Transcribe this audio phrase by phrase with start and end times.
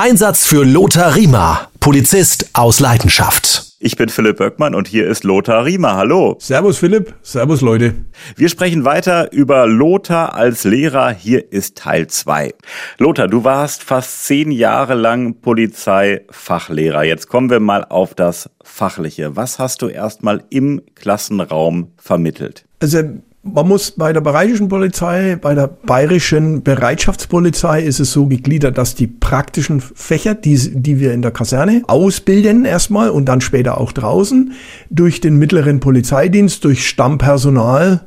[0.00, 3.66] Einsatz für Lothar Riemer, Polizist aus Leidenschaft.
[3.80, 5.94] Ich bin Philipp Böckmann und hier ist Lothar Riemer.
[5.94, 6.36] Hallo.
[6.40, 7.96] Servus Philipp, servus Leute.
[8.34, 11.10] Wir sprechen weiter über Lothar als Lehrer.
[11.10, 12.54] Hier ist Teil 2.
[12.96, 17.04] Lothar, du warst fast zehn Jahre lang Polizeifachlehrer.
[17.04, 19.36] Jetzt kommen wir mal auf das Fachliche.
[19.36, 22.64] Was hast du erstmal im Klassenraum vermittelt?
[22.80, 23.02] Also
[23.42, 28.94] man muss bei der bayerischen Polizei, bei der bayerischen Bereitschaftspolizei ist es so gegliedert, dass
[28.94, 33.92] die praktischen Fächer, die, die wir in der Kaserne ausbilden erstmal und dann später auch
[33.92, 34.52] draußen,
[34.90, 38.06] durch den mittleren Polizeidienst, durch Stammpersonal,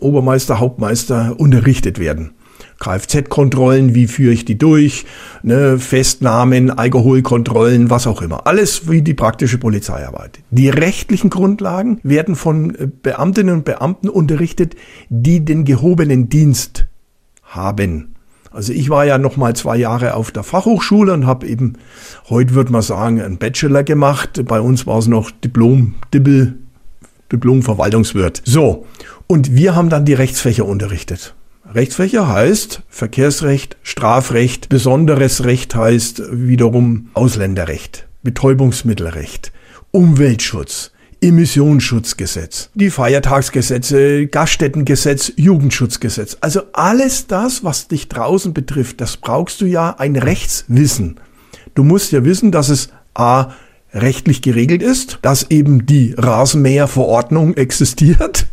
[0.00, 2.32] Obermeister, Hauptmeister unterrichtet werden.
[2.82, 5.06] Kfz-Kontrollen, wie führe ich die durch,
[5.44, 8.46] ne, Festnahmen, Alkoholkontrollen, was auch immer.
[8.48, 10.40] Alles wie die praktische Polizeiarbeit.
[10.50, 14.74] Die rechtlichen Grundlagen werden von äh, Beamtinnen und Beamten unterrichtet,
[15.10, 16.86] die den gehobenen Dienst
[17.44, 18.16] haben.
[18.50, 21.74] Also ich war ja noch mal zwei Jahre auf der Fachhochschule und habe eben,
[22.28, 24.44] heute würde man sagen, einen Bachelor gemacht.
[24.46, 26.58] Bei uns war es noch Diplom, Dibbel,
[27.30, 28.42] Diplom Verwaltungswirt.
[28.44, 28.86] So,
[29.28, 31.34] und wir haben dann die Rechtsfächer unterrichtet.
[31.74, 39.52] Rechtsfächer heißt Verkehrsrecht, Strafrecht, besonderes Recht heißt wiederum Ausländerrecht, Betäubungsmittelrecht,
[39.90, 40.90] Umweltschutz,
[41.22, 46.36] Emissionsschutzgesetz, die Feiertagsgesetze, Gaststättengesetz, Jugendschutzgesetz.
[46.40, 51.20] Also alles das, was dich draußen betrifft, das brauchst du ja ein Rechtswissen.
[51.74, 53.52] Du musst ja wissen, dass es A
[53.94, 58.46] rechtlich geregelt ist, dass eben die Rasenmäherverordnung existiert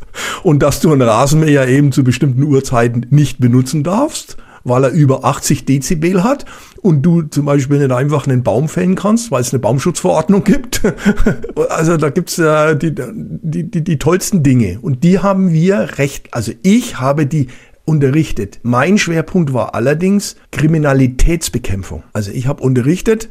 [0.44, 5.24] und dass du einen Rasenmäher eben zu bestimmten Uhrzeiten nicht benutzen darfst, weil er über
[5.26, 6.46] 80 Dezibel hat
[6.82, 10.82] und du zum Beispiel nicht einfach einen Baum fällen kannst, weil es eine Baumschutzverordnung gibt.
[11.70, 16.34] also da gibt's ja die, die, die, die tollsten Dinge und die haben wir recht,
[16.34, 17.48] also ich habe die
[17.86, 18.60] unterrichtet.
[18.62, 22.04] Mein Schwerpunkt war allerdings Kriminalitätsbekämpfung.
[22.14, 23.30] Also ich habe unterrichtet,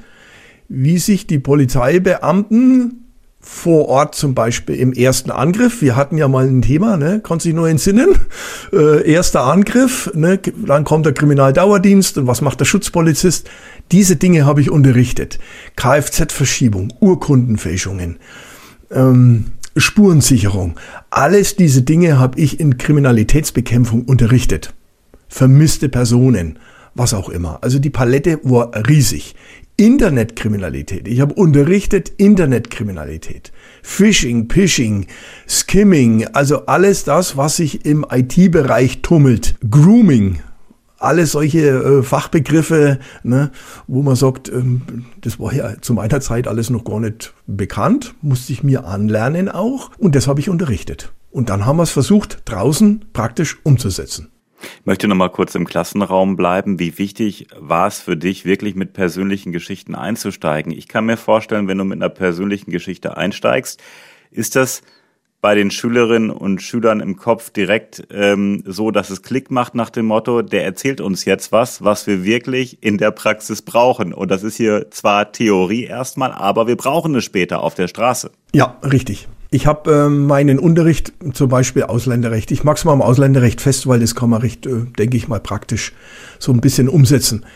[0.68, 3.07] wie sich die Polizeibeamten
[3.40, 7.46] vor Ort zum Beispiel im ersten Angriff, wir hatten ja mal ein Thema, ne, kannst
[7.46, 8.08] dich nur entsinnen,
[8.72, 13.48] äh, erster Angriff, ne, dann kommt der Kriminaldauerdienst und was macht der Schutzpolizist?
[13.92, 15.38] Diese Dinge habe ich unterrichtet.
[15.76, 18.18] Kfz-Verschiebung, Urkundenfälschungen,
[18.90, 20.74] ähm, Spurensicherung,
[21.10, 24.74] alles diese Dinge habe ich in Kriminalitätsbekämpfung unterrichtet.
[25.28, 26.58] Vermisste Personen,
[26.94, 27.58] was auch immer.
[27.62, 29.36] Also die Palette war riesig.
[29.78, 31.06] Internetkriminalität.
[31.06, 33.52] Ich habe unterrichtet Internetkriminalität.
[33.82, 35.06] Phishing, Pishing,
[35.48, 39.54] Skimming, also alles das, was sich im IT-Bereich tummelt.
[39.70, 40.40] Grooming,
[40.98, 43.52] alle solche äh, Fachbegriffe, ne,
[43.86, 44.82] wo man sagt, ähm,
[45.20, 49.48] das war ja zu meiner Zeit alles noch gar nicht bekannt, musste ich mir anlernen
[49.48, 51.12] auch und das habe ich unterrichtet.
[51.30, 54.28] Und dann haben wir es versucht, draußen praktisch umzusetzen.
[54.60, 56.78] Ich möchte noch mal kurz im Klassenraum bleiben.
[56.78, 60.72] Wie wichtig war es für dich, wirklich mit persönlichen Geschichten einzusteigen?
[60.72, 63.82] Ich kann mir vorstellen, wenn du mit einer persönlichen Geschichte einsteigst,
[64.30, 64.82] ist das
[65.40, 69.90] bei den Schülerinnen und Schülern im Kopf direkt ähm, so, dass es Klick macht nach
[69.90, 74.12] dem Motto, der erzählt uns jetzt was, was wir wirklich in der Praxis brauchen.
[74.12, 78.32] Und das ist hier zwar Theorie erstmal, aber wir brauchen es später auf der Straße.
[78.52, 79.28] Ja, richtig.
[79.50, 82.50] Ich habe äh, meinen Unterricht zum Beispiel Ausländerrecht.
[82.50, 85.40] Ich mag's mal am Ausländerrecht fest, weil das kann man recht, äh, denke ich mal,
[85.40, 85.92] praktisch
[86.38, 87.46] so ein bisschen umsetzen.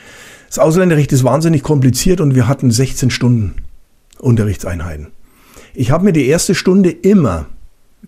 [0.48, 3.54] Das Ausländerrecht ist wahnsinnig kompliziert und wir hatten 16 Stunden
[4.18, 5.08] Unterrichtseinheiten.
[5.74, 7.46] Ich habe mir die erste Stunde immer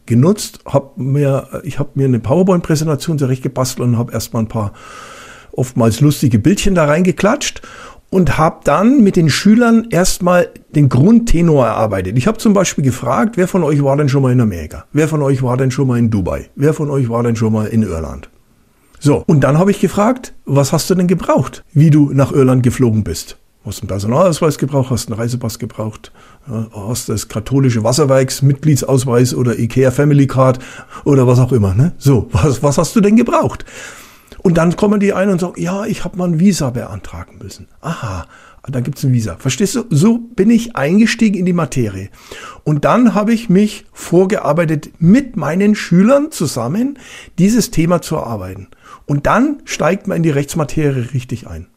[0.07, 4.73] genutzt, hab mir, ich habe mir eine PowerPoint-Präsentation zurecht gebastelt und habe erstmal ein paar
[5.53, 7.63] oftmals lustige Bildchen da reingeklatscht
[8.15, 12.17] und habe dann mit den Schülern erstmal den Grundtenor erarbeitet.
[12.17, 14.85] Ich habe zum Beispiel gefragt, wer von euch war denn schon mal in Amerika?
[14.93, 16.49] Wer von euch war denn schon mal in Dubai?
[16.55, 18.29] Wer von euch war denn schon mal in Irland?
[19.01, 22.63] So, und dann habe ich gefragt, was hast du denn gebraucht, wie du nach Irland
[22.63, 23.37] geflogen bist?
[23.65, 26.13] Hast einen Personalausweis gebraucht, hast einen Reisepass gebraucht,
[26.73, 30.61] hast das katholische Wasserwerks Mitgliedsausweis oder Ikea Family Card
[31.05, 31.75] oder was auch immer.
[31.75, 31.95] Ne?
[31.99, 33.65] So, was, was hast du denn gebraucht?
[34.45, 37.67] Und dann kommen die ein und sagen, ja, ich habe mal ein Visa beantragen müssen.
[37.81, 38.27] Aha,
[38.69, 39.37] da gibt's ein Visa.
[39.39, 39.85] Verstehst du?
[39.89, 42.11] So bin ich eingestiegen in die Materie.
[42.63, 46.99] Und dann habe ich mich vorgearbeitet, mit meinen Schülern zusammen
[47.39, 48.69] dieses Thema zu erarbeiten.
[49.07, 51.69] Und dann steigt man in die Rechtsmaterie richtig ein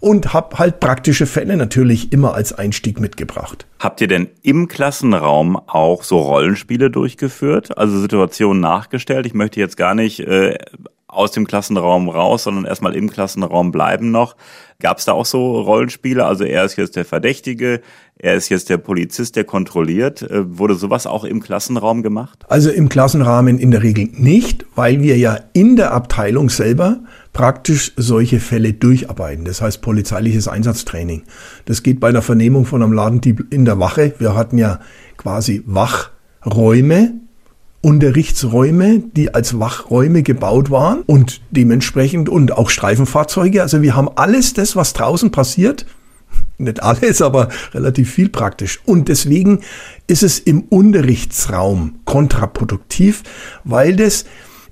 [0.00, 3.66] und habe halt praktische Fälle natürlich immer als Einstieg mitgebracht.
[3.80, 9.26] Habt ihr denn im Klassenraum auch so Rollenspiele durchgeführt, also Situationen nachgestellt?
[9.26, 10.58] Ich möchte jetzt gar nicht äh,
[11.08, 14.36] aus dem Klassenraum raus, sondern erstmal im Klassenraum bleiben noch.
[14.80, 16.24] Gab es da auch so Rollenspiele?
[16.24, 17.80] Also er ist jetzt der Verdächtige,
[18.18, 20.22] er ist jetzt der Polizist, der kontrolliert.
[20.22, 22.44] Äh, wurde sowas auch im Klassenraum gemacht?
[22.48, 27.00] Also im Klassenrahmen in der Regel nicht, weil wir ja in der Abteilung selber
[27.32, 29.44] praktisch solche Fälle durcharbeiten.
[29.44, 31.22] Das heißt polizeiliches Einsatztraining.
[31.66, 34.14] Das geht bei der Vernehmung von einem Ladendieb in der Wache.
[34.18, 34.80] Wir hatten ja
[35.16, 37.20] quasi Wachräume,
[37.86, 43.62] Unterrichtsräume, die als Wachräume gebaut waren und dementsprechend und auch Streifenfahrzeuge.
[43.62, 45.86] Also wir haben alles das, was draußen passiert,
[46.58, 48.80] nicht alles, aber relativ viel praktisch.
[48.86, 49.60] Und deswegen
[50.08, 53.22] ist es im Unterrichtsraum kontraproduktiv,
[53.62, 54.24] weil das,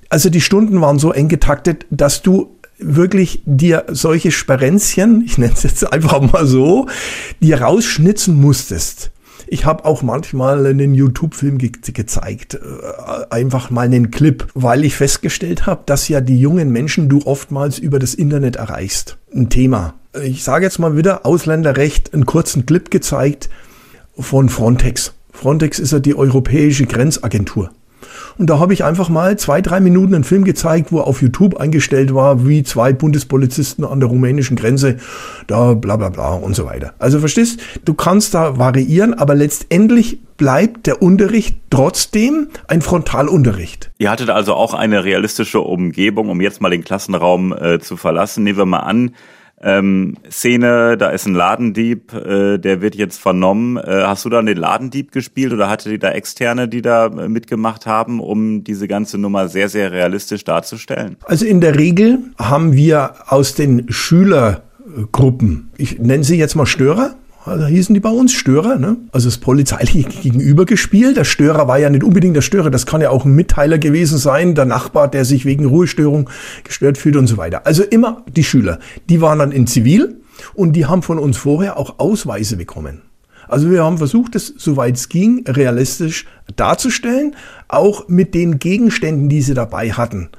[0.09, 5.53] also die Stunden waren so eng getaktet, dass du wirklich dir solche Sperenzchen, ich nenne
[5.53, 6.87] es jetzt einfach mal so,
[7.41, 9.11] dir rausschnitzen musstest.
[9.47, 12.59] Ich habe auch manchmal einen YouTube-Film ge gezeigt, äh,
[13.29, 17.79] einfach mal einen Clip, weil ich festgestellt habe, dass ja die jungen Menschen du oftmals
[17.79, 19.17] über das Internet erreichst.
[19.33, 19.93] Ein Thema.
[20.23, 23.49] Ich sage jetzt mal wieder Ausländerrecht, einen kurzen Clip gezeigt
[24.17, 25.13] von Frontex.
[25.31, 27.71] Frontex ist ja die europäische Grenzagentur.
[28.37, 31.57] Und da habe ich einfach mal zwei, drei Minuten einen Film gezeigt, wo auf YouTube
[31.57, 34.97] eingestellt war, wie zwei Bundespolizisten an der rumänischen Grenze,
[35.47, 36.93] da bla bla bla und so weiter.
[36.99, 43.91] Also verstehst, du kannst da variieren, aber letztendlich bleibt der Unterricht trotzdem ein Frontalunterricht.
[43.97, 48.43] Ihr hattet also auch eine realistische Umgebung, um jetzt mal den Klassenraum äh, zu verlassen.
[48.43, 49.11] Nehmen wir mal an,
[49.65, 53.77] ähm, Szene, da ist ein Ladendieb, äh, der wird jetzt vernommen.
[53.77, 57.27] Äh, hast du dann den Ladendieb gespielt oder hatte die da Externe, die da äh,
[57.27, 61.17] mitgemacht haben, um diese ganze Nummer sehr, sehr realistisch darzustellen?
[61.25, 67.15] Also in der Regel haben wir aus den Schülergruppen, ich nenne sie jetzt mal Störer,
[67.45, 68.97] also hießen die bei uns Störer, ne?
[69.11, 71.17] Also das polizeiliche Gegenüber gespielt.
[71.17, 74.17] Der Störer war ja nicht unbedingt der Störer, das kann ja auch ein Mitteiler gewesen
[74.17, 76.29] sein, der Nachbar, der sich wegen Ruhestörung
[76.63, 77.65] gestört fühlt und so weiter.
[77.65, 78.79] Also immer die Schüler.
[79.09, 80.21] Die waren dann in Zivil
[80.53, 83.01] und die haben von uns vorher auch Ausweise bekommen.
[83.47, 86.25] Also wir haben versucht, es soweit es ging, realistisch
[86.55, 87.35] darzustellen,
[87.67, 90.29] auch mit den Gegenständen, die sie dabei hatten.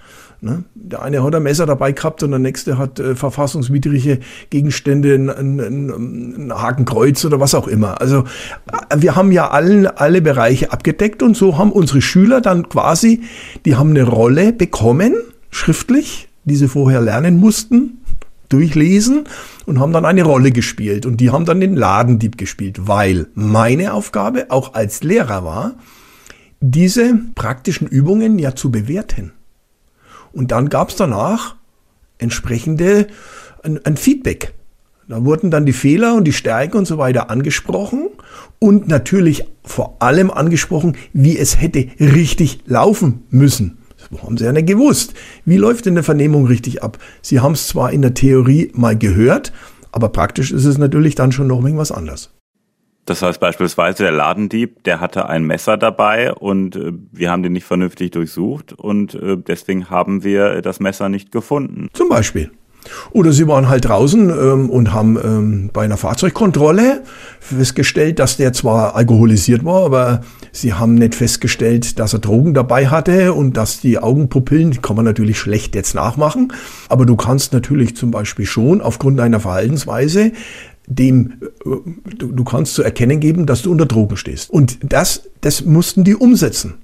[0.41, 0.65] Ne?
[0.75, 5.31] Der eine hat ein Messer dabei gehabt und der nächste hat äh, verfassungswidrige Gegenstände, ein,
[5.31, 8.01] ein, ein, Hakenkreuz oder was auch immer.
[8.01, 8.25] Also
[8.91, 13.23] äh, wir haben ja allen, alle Bereiche abgedeckt und so haben unsere Schüler dann quasi,
[13.65, 15.15] die haben eine Rolle bekommen,
[15.51, 18.03] schriftlich, die sie vorher lernen mussten,
[18.49, 19.25] durchlesen
[19.65, 21.07] und haben dann eine Rolle gespielt.
[21.07, 25.75] Und die haben dann den Ladendieb gespielt, weil meine Aufgabe auch als Lehrer war,
[26.61, 29.33] diese praktischen Übungen ja zu bewerten.
[30.37, 31.57] Und dann gab es danach
[32.19, 33.07] entsprechende
[33.63, 34.53] ein, ein Feedback.
[35.09, 38.11] Da wurden dann die Fehler und die Stärken und so weiter angesprochen
[38.59, 43.79] und natürlich vor allem angesprochen, wie es hätte richtig laufen müssen.
[44.11, 45.15] Das haben Sie ja nicht gewusst.
[45.47, 46.99] Wie läuft denn eine Vernehmung richtig ab?
[47.23, 49.55] Sie haben es zwar in der Theorie mal gehört,
[49.91, 52.36] aber praktisch ist es natürlich dann schon noch irgendwas anderes.
[53.07, 57.53] Das heißt beispielsweise der Ladendieb, der hatte ein Messer dabei und äh, wir haben den
[57.53, 61.89] nicht vernünftig durchsucht und äh, deswegen haben wir das Messer nicht gefunden.
[61.93, 62.51] Zum Beispiel.
[63.13, 67.03] Oder sie waren halt draußen ähm, und haben ähm, bei einer Fahrzeugkontrolle
[67.41, 70.21] festgestellt, dass der zwar alkoholisiert war, aber
[70.53, 74.97] sie haben nicht festgestellt, dass er Drogen dabei hatte und dass die Augenpupillen, die kann
[74.97, 76.53] man natürlich schlecht jetzt nachmachen,
[76.89, 80.33] aber du kannst natürlich zum Beispiel schon aufgrund deiner Verhaltensweise
[80.87, 84.51] dem äh, du, du kannst zu erkennen geben, dass du unter Drogen stehst.
[84.51, 86.75] Und das, das mussten die umsetzen.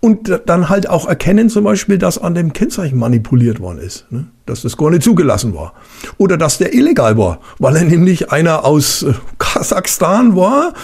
[0.00, 4.26] Und dann halt auch erkennen zum Beispiel, dass an dem Kennzeichen manipuliert worden ist, ne?
[4.46, 5.74] dass das gar nicht zugelassen war.
[6.16, 10.74] Oder dass der illegal war, weil er nämlich einer aus äh, Kasachstan war.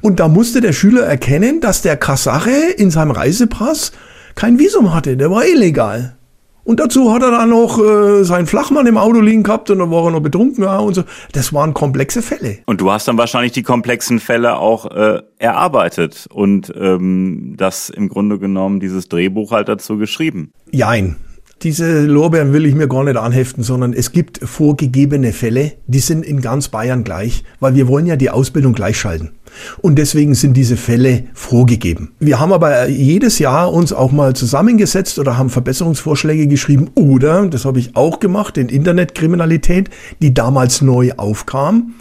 [0.00, 3.92] Und da musste der Schüler erkennen, dass der Kasache in seinem Reisepass
[4.34, 6.16] kein Visum hatte, der war illegal.
[6.64, 9.90] Und dazu hat er dann noch äh, seinen Flachmann im Auto liegen gehabt und dann
[9.90, 11.04] war er noch betrunken ja, und so.
[11.32, 12.58] Das waren komplexe Fälle.
[12.66, 18.08] Und du hast dann wahrscheinlich die komplexen Fälle auch äh, erarbeitet und ähm, das im
[18.08, 20.52] Grunde genommen dieses Drehbuch halt dazu geschrieben.
[20.70, 21.16] Jein.
[21.62, 26.24] Diese Lorbeeren will ich mir gar nicht anheften, sondern es gibt vorgegebene Fälle, die sind
[26.24, 29.32] in ganz Bayern gleich, weil wir wollen ja die Ausbildung gleichschalten.
[29.80, 32.12] Und deswegen sind diese Fälle vorgegeben.
[32.18, 37.64] Wir haben aber jedes Jahr uns auch mal zusammengesetzt oder haben Verbesserungsvorschläge geschrieben oder, das
[37.64, 39.90] habe ich auch gemacht, in Internetkriminalität,
[40.20, 41.94] die damals neu aufkam,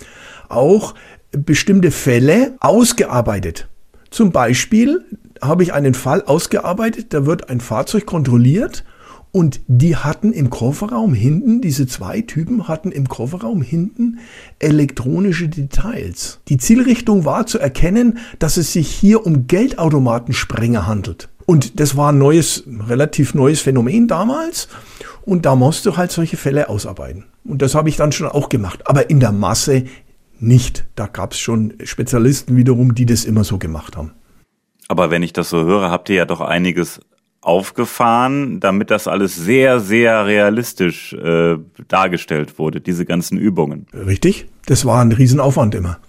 [0.48, 0.96] auch
[1.32, 3.68] bestimmte Fälle ausgearbeitet.
[4.10, 5.06] Zum Beispiel
[5.42, 8.84] habe ich einen Fall ausgearbeitet, da wird ein Fahrzeug kontrolliert
[9.32, 14.20] und die hatten im Kofferraum hinten, diese zwei Typen hatten im Kofferraum hinten
[14.58, 16.40] elektronische Details.
[16.48, 21.30] Die Zielrichtung war zu erkennen, dass es sich hier um Geldautomatensprenger handelt.
[21.46, 24.68] Und das war ein neues, relativ neues Phänomen damals.
[25.24, 27.26] Und da musst du halt solche Fälle ausarbeiten.
[27.44, 28.88] Und das habe ich dann schon auch gemacht.
[28.88, 29.86] Aber in der Masse
[30.40, 30.86] nicht.
[30.96, 34.12] Da gab es schon Spezialisten wiederum, die das immer so gemacht haben.
[34.88, 37.00] Aber wenn ich das so höre, habt ihr ja doch einiges
[37.42, 43.88] aufgefahren, damit das alles sehr, sehr realistisch äh, dargestellt wurde, diese ganzen Übungen.
[43.94, 46.00] Richtig, das war ein Riesenaufwand immer.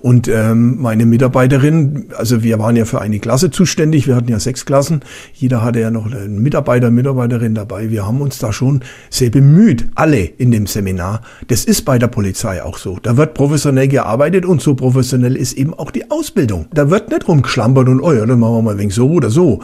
[0.00, 4.38] Und ähm, meine Mitarbeiterin, also wir waren ja für eine Klasse zuständig, wir hatten ja
[4.38, 5.00] sechs Klassen,
[5.34, 7.90] jeder hatte ja noch einen Mitarbeiter, Mitarbeiterin dabei.
[7.90, 11.22] Wir haben uns da schon sehr bemüht, alle in dem Seminar.
[11.48, 12.98] Das ist bei der Polizei auch so.
[13.02, 16.66] Da wird professionell gearbeitet und so professionell ist eben auch die Ausbildung.
[16.72, 19.60] Da wird nicht rumgeschlampert und, oh ja, dann machen wir mal wenig so oder so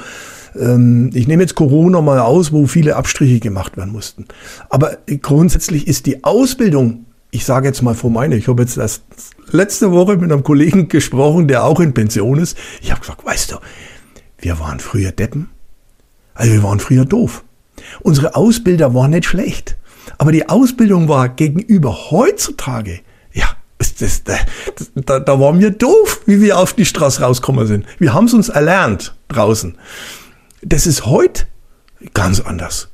[0.58, 4.26] ähm, ich nehme jetzt Corona mal aus, wo viele Abstriche gemacht werden mussten.
[4.68, 9.02] Aber grundsätzlich ist die Ausbildung, ich sage jetzt mal von meine, ich habe jetzt das
[9.50, 12.56] letzte Woche mit einem Kollegen gesprochen, der auch in Pension ist.
[12.80, 13.56] Ich habe gesagt, weißt du,
[14.38, 15.48] wir waren früher Deppen.
[16.34, 17.44] Also wir waren früher doof.
[18.00, 19.76] Unsere Ausbilder waren nicht schlecht.
[20.18, 23.00] Aber die Ausbildung war gegenüber heutzutage,
[23.32, 23.46] ja,
[23.78, 24.22] das, das,
[24.94, 27.86] da, da waren wir doof, wie wir auf die Straße rausgekommen sind.
[27.98, 29.76] Wir haben es uns erlernt draußen.
[30.62, 31.44] Das ist heute
[32.14, 32.88] ganz anders.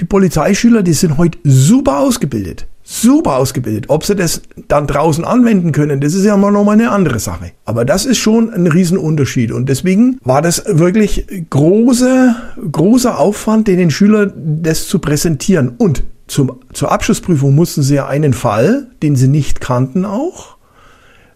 [0.00, 3.86] Die Polizeischüler, die sind heute super ausgebildet super ausgebildet.
[3.88, 7.52] Ob sie das dann draußen anwenden können, das ist ja mal nochmal eine andere Sache.
[7.64, 9.52] Aber das ist schon ein Riesenunterschied.
[9.52, 12.34] Und deswegen war das wirklich große,
[12.70, 15.74] großer Aufwand, den Schülern das zu präsentieren.
[15.78, 20.56] Und zum, zur Abschlussprüfung mussten sie ja einen Fall, den sie nicht kannten, auch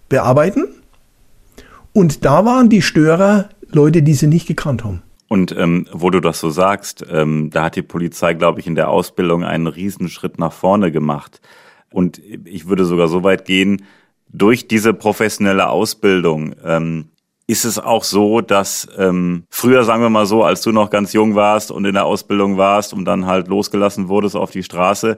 [0.09, 0.64] bearbeiten.
[1.92, 5.02] Und da waren die Störer Leute, die sie nicht gekannt haben.
[5.28, 8.76] Und ähm, wo du das so sagst, ähm, da hat die Polizei, glaube ich, in
[8.76, 11.40] der Ausbildung einen Riesenschritt nach vorne gemacht.
[11.90, 13.85] Und ich würde sogar so weit gehen,
[14.28, 17.06] durch diese professionelle Ausbildung ähm,
[17.47, 21.12] ist es auch so, dass ähm, früher, sagen wir mal so, als du noch ganz
[21.12, 25.16] jung warst und in der Ausbildung warst und dann halt losgelassen wurdest auf die Straße,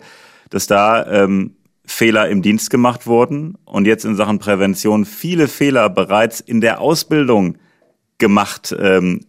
[0.50, 5.88] dass da ähm, Fehler im Dienst gemacht wurden und jetzt in Sachen Prävention viele Fehler
[5.88, 7.56] bereits in der Ausbildung
[8.18, 9.20] gemacht ähm,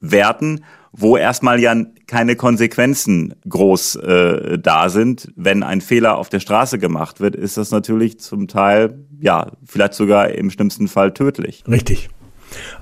[0.00, 1.74] Werten, wo erstmal ja
[2.06, 5.32] keine Konsequenzen groß äh, da sind.
[5.36, 9.94] Wenn ein Fehler auf der Straße gemacht wird, ist das natürlich zum Teil, ja, vielleicht
[9.94, 11.62] sogar im schlimmsten Fall tödlich.
[11.68, 12.10] Richtig.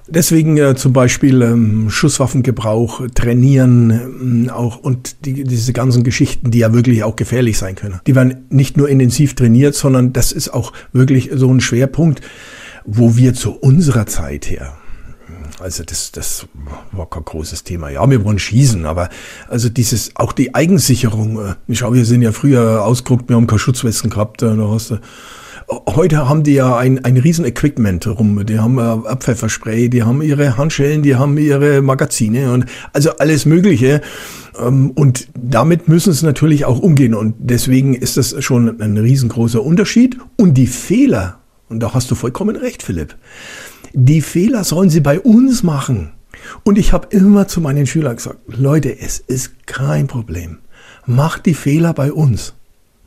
[0.06, 6.60] Deswegen äh, zum Beispiel ähm, Schusswaffengebrauch, Trainieren äh, auch und die, diese ganzen Geschichten, die
[6.60, 8.00] ja wirklich auch gefährlich sein können.
[8.06, 12.22] Die werden nicht nur intensiv trainiert, sondern das ist auch wirklich so ein Schwerpunkt,
[12.87, 14.77] wo wir zu unserer Zeit her
[15.60, 16.46] also das, das
[16.92, 17.90] war kein großes Thema.
[17.90, 19.08] Ja, wir wollen schießen, aber
[19.48, 21.38] also dieses, auch die Eigensicherung.
[21.38, 24.42] Äh, ich schau, wir sind ja früher ausgeguckt, wir haben keine Schutzwesten gehabt.
[24.42, 24.98] Äh, da hast du,
[25.88, 28.44] heute haben die ja ein, ein riesen Equipment rum.
[28.46, 33.46] Die haben äh, Pfefferspray, die haben ihre Handschellen, die haben ihre Magazine und also alles
[33.46, 34.00] Mögliche.
[34.58, 37.14] Ähm, und damit müssen sie natürlich auch umgehen.
[37.14, 40.18] Und deswegen ist das schon ein riesengroßer Unterschied.
[40.36, 43.16] Und die Fehler, und da hast du vollkommen recht, Philipp
[43.92, 46.12] die Fehler sollen sie bei uns machen.
[46.64, 50.59] Und ich habe immer zu meinen Schülern gesagt, Leute, es ist kein Problem.
[51.07, 52.54] Macht die Fehler bei uns.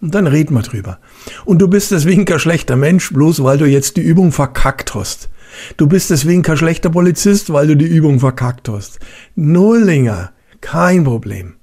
[0.02, 1.00] Und dann reden wir drüber.
[1.46, 5.30] Und du bist deswegen kein schlechter Mensch, bloß weil du jetzt die Übung verkackt hast.
[5.78, 9.00] Du bist deswegen kein schlechter Polizist, weil du die Übung verkackt hast.
[9.36, 11.56] Nullinger, kein Problem.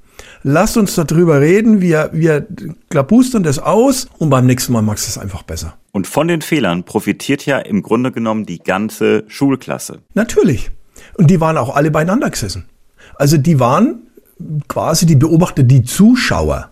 [0.50, 2.47] Lasst uns darüber reden, wir, wir
[2.88, 5.75] klabustern das aus und beim nächsten Mal machst du es einfach besser.
[5.93, 9.99] Und von den Fehlern profitiert ja im Grunde genommen die ganze Schulklasse.
[10.14, 10.71] Natürlich.
[11.19, 12.64] Und die waren auch alle beieinander gesessen.
[13.17, 14.07] Also die waren
[14.69, 16.71] quasi die Beobachter, die Zuschauer.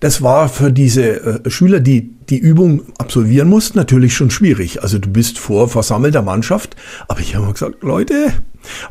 [0.00, 4.82] Das war für diese äh, Schüler, die die Übung absolvieren mussten, natürlich schon schwierig.
[4.82, 6.76] Also du bist vor versammelter Mannschaft.
[7.08, 8.32] Aber ich habe gesagt, Leute,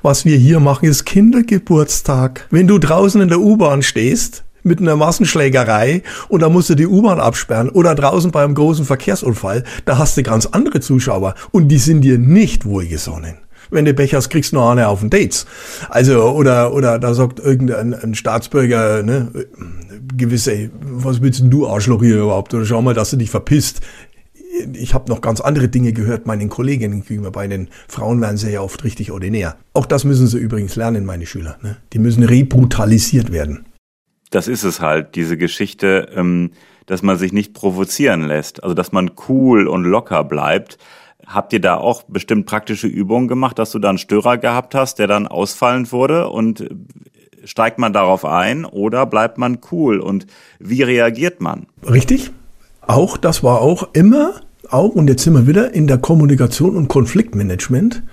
[0.01, 2.47] was wir hier machen, ist Kindergeburtstag.
[2.49, 6.87] Wenn du draußen in der U-Bahn stehst, mit einer Massenschlägerei und da musst du die
[6.87, 11.77] U-Bahn absperren oder draußen beim großen Verkehrsunfall, da hast du ganz andere Zuschauer und die
[11.77, 13.35] sind dir nicht wohlgesonnen.
[13.69, 15.45] Wenn du Pech hast, kriegst du noch eine auf den Dates.
[15.89, 19.29] Also, oder, oder da sagt irgendein ein Staatsbürger, ne,
[20.17, 22.53] gewisse, was willst denn du Arschloch hier überhaupt?
[22.53, 23.81] Oder schau mal, dass du dich verpisst
[24.73, 27.31] ich habe noch ganz andere Dinge gehört, meinen Kolleginnen gegenüber.
[27.31, 29.57] Bei den Frauen werden sie ja oft richtig ordinär.
[29.73, 31.57] Auch das müssen sie übrigens lernen, meine Schüler.
[31.61, 31.77] Ne?
[31.93, 33.65] Die müssen rebrutalisiert werden.
[34.31, 36.51] Das ist es halt, diese Geschichte, ähm,
[36.85, 40.77] dass man sich nicht provozieren lässt, also dass man cool und locker bleibt.
[41.25, 44.99] Habt ihr da auch bestimmt praktische Übungen gemacht, dass du da einen Störer gehabt hast,
[44.99, 46.67] der dann ausfallend wurde und
[47.45, 50.27] steigt man darauf ein oder bleibt man cool und
[50.59, 51.67] wie reagiert man?
[51.89, 52.31] Richtig.
[52.81, 54.33] Auch das war auch immer
[54.69, 58.03] auch, und jetzt sind wir wieder in der Kommunikation und Konfliktmanagement.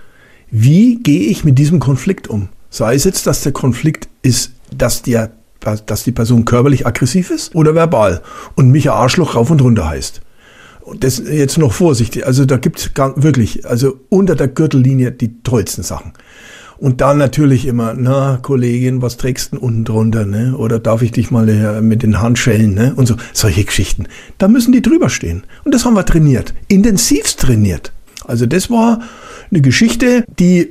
[0.50, 2.50] Wie gehe ich mit diesem Konflikt um?
[2.68, 7.54] Sei es jetzt, dass der Konflikt ist, dass der dass die Person körperlich aggressiv ist
[7.54, 8.20] oder verbal
[8.56, 10.20] und mich ein Arschloch rauf und runter heißt.
[10.80, 12.26] Und das jetzt noch vorsichtig.
[12.26, 16.14] Also da gibt's wirklich, also unter der Gürtellinie die tollsten Sachen.
[16.82, 20.56] Und dann natürlich immer, na, Kollegin, was trägst du unten drunter, ne?
[20.56, 22.92] Oder darf ich dich mal äh, mit den Handschellen, ne?
[22.96, 24.06] Und so, solche Geschichten.
[24.38, 25.44] Da müssen die drüber stehen.
[25.62, 26.54] Und das haben wir trainiert.
[26.66, 27.92] Intensivst trainiert.
[28.24, 28.98] Also das war
[29.52, 30.70] eine Geschichte, die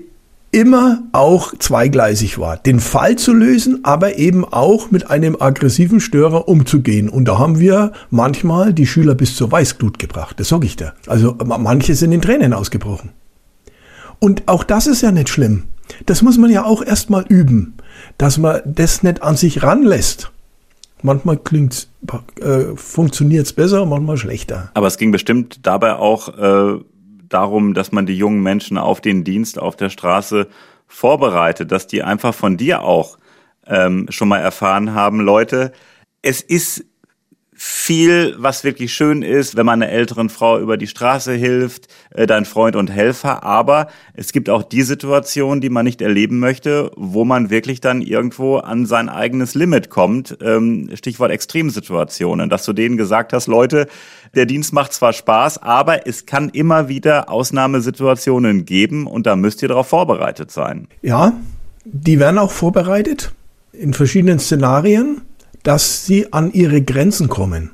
[0.52, 2.58] immer auch zweigleisig war.
[2.58, 7.08] Den Fall zu lösen, aber eben auch mit einem aggressiven Störer umzugehen.
[7.08, 10.42] Und da haben wir manchmal die Schüler bis zur Weißglut gebracht.
[10.42, 10.92] Das sag ich dir.
[11.08, 13.12] Also manche sind in Tränen ausgebrochen.
[14.20, 15.64] Und auch das ist ja nicht schlimm.
[16.06, 17.76] Das muss man ja auch erstmal üben,
[18.18, 20.32] dass man das nicht an sich ranlässt.
[21.04, 21.90] Manchmal klingt's,
[22.40, 24.70] äh, funktioniert's besser, manchmal schlechter.
[24.74, 26.80] Aber es ging bestimmt dabei auch äh,
[27.28, 30.48] darum, dass man die jungen Menschen auf den Dienst auf der Straße
[30.88, 33.18] vorbereitet, dass die einfach von dir auch
[33.66, 35.72] ähm, schon mal erfahren haben, Leute,
[36.22, 36.86] es ist
[37.64, 42.26] viel, was wirklich schön ist, wenn man einer älteren Frau über die Straße hilft, äh,
[42.26, 43.44] dein Freund und Helfer.
[43.44, 48.02] Aber es gibt auch die Situation, die man nicht erleben möchte, wo man wirklich dann
[48.02, 50.40] irgendwo an sein eigenes Limit kommt.
[50.42, 53.86] Ähm, Stichwort Extremsituationen, dass du denen gesagt hast, Leute,
[54.34, 59.62] der Dienst macht zwar Spaß, aber es kann immer wieder Ausnahmesituationen geben und da müsst
[59.62, 60.88] ihr darauf vorbereitet sein.
[61.04, 61.34] Ja,
[61.86, 63.34] die werden auch vorbereitet
[63.72, 65.22] in verschiedenen Szenarien
[65.64, 67.72] dass sie an ihre Grenzen kommen.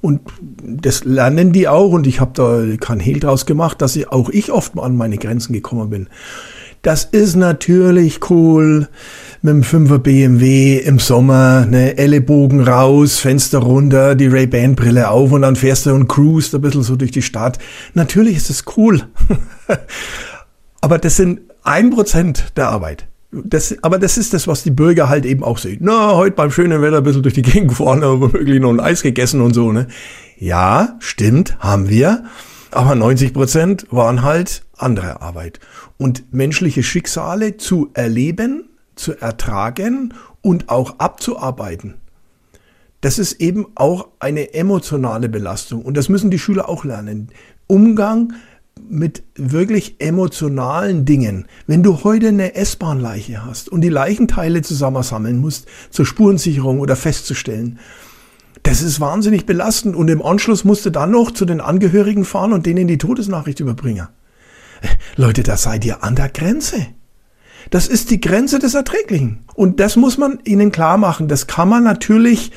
[0.00, 0.20] Und
[0.62, 4.30] das lernen die auch und ich habe da kein Hehl draus gemacht, dass ich, auch
[4.30, 6.08] ich oft mal an meine Grenzen gekommen bin.
[6.82, 8.88] Das ist natürlich cool
[9.42, 15.42] mit dem 5er BMW im Sommer, ne, Ellenbogen raus, Fenster runter, die Ray-Ban-Brille auf und
[15.42, 17.58] dann fährst du und cruist ein bisschen so durch die Stadt.
[17.94, 19.02] Natürlich ist es cool.
[20.80, 23.08] Aber das sind ein Prozent der Arbeit.
[23.32, 25.78] Das, aber das ist das, was die Bürger halt eben auch sehen.
[25.80, 28.80] Na, heute beim schönen Wetter ein bisschen durch die Gegend gefahren, aber wirklich noch ein
[28.80, 29.88] Eis gegessen und so, ne?
[30.38, 32.24] Ja, stimmt, haben wir.
[32.70, 35.60] Aber 90 Prozent waren halt andere Arbeit.
[35.98, 41.94] Und menschliche Schicksale zu erleben, zu ertragen und auch abzuarbeiten.
[43.00, 45.82] Das ist eben auch eine emotionale Belastung.
[45.82, 47.28] Und das müssen die Schüler auch lernen.
[47.66, 48.34] Umgang
[48.88, 51.46] mit wirklich emotionalen Dingen.
[51.66, 57.78] Wenn du heute eine S-Bahn-Leiche hast und die Leichenteile zusammensammeln musst zur Spurensicherung oder festzustellen,
[58.62, 62.52] das ist wahnsinnig belastend und im Anschluss musst du dann noch zu den Angehörigen fahren
[62.52, 64.08] und denen die Todesnachricht überbringen.
[65.16, 66.86] Leute, da seid ihr an der Grenze.
[67.70, 69.44] Das ist die Grenze des Erträglichen.
[69.54, 71.28] Und das muss man ihnen klar machen.
[71.28, 72.52] Das kann man natürlich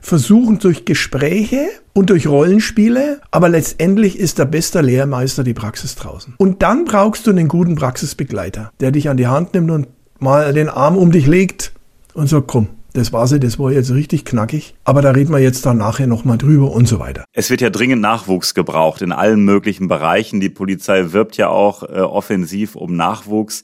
[0.00, 6.34] versuchen durch Gespräche und durch Rollenspiele, aber letztendlich ist der beste Lehrmeister die Praxis draußen.
[6.36, 10.52] Und dann brauchst du einen guten Praxisbegleiter, der dich an die Hand nimmt und mal
[10.52, 11.72] den Arm um dich legt
[12.12, 15.38] und sagt, komm, das war sie, das war jetzt richtig knackig, aber da reden wir
[15.38, 17.24] jetzt dann nachher nochmal drüber und so weiter.
[17.32, 20.38] Es wird ja dringend Nachwuchs gebraucht in allen möglichen Bereichen.
[20.38, 23.62] Die Polizei wirbt ja auch äh, offensiv um Nachwuchs.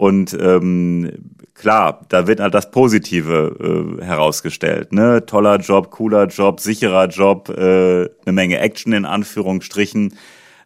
[0.00, 1.10] Und ähm,
[1.52, 4.94] klar, da wird halt das Positive äh, herausgestellt.
[4.94, 5.26] Ne?
[5.26, 10.14] Toller Job, cooler Job, sicherer Job, äh, eine Menge Action in Anführungsstrichen.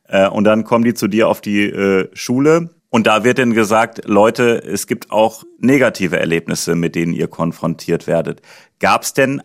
[0.07, 2.71] Äh, und dann kommen die zu dir auf die äh, Schule.
[2.91, 8.07] Und da wird dann gesagt, Leute, es gibt auch negative Erlebnisse, mit denen ihr konfrontiert
[8.07, 8.41] werdet.
[8.79, 9.43] Gab es denn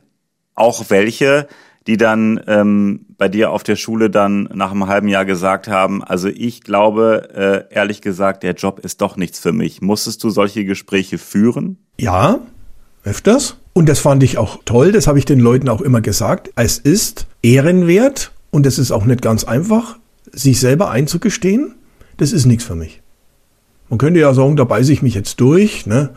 [0.54, 1.48] auch welche,
[1.88, 6.04] die dann ähm, bei dir auf der Schule dann nach einem halben Jahr gesagt haben,
[6.04, 9.82] also ich glaube, äh, ehrlich gesagt, der Job ist doch nichts für mich.
[9.82, 11.78] Musstest du solche Gespräche führen?
[11.98, 12.40] Ja,
[13.04, 13.58] öfters.
[13.74, 16.52] Und das fand ich auch toll, das habe ich den Leuten auch immer gesagt.
[16.56, 19.98] Es ist ehrenwert und es ist auch nicht ganz einfach,
[20.32, 21.76] sich selber einzugestehen,
[22.18, 23.02] das ist nichts für mich.
[23.90, 26.12] Man könnte ja sagen, da beiße ich mich jetzt durch, ne?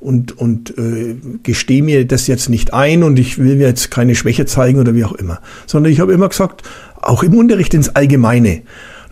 [0.00, 4.14] Und, und äh, gestehe mir das jetzt nicht ein und ich will mir jetzt keine
[4.14, 5.40] Schwäche zeigen oder wie auch immer.
[5.66, 6.62] Sondern ich habe immer gesagt,
[7.00, 8.62] auch im Unterricht ins Allgemeine.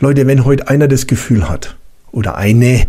[0.01, 1.77] Leute, wenn heute einer das Gefühl hat
[2.13, 2.87] oder eine